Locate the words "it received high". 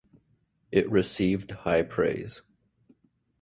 0.71-1.83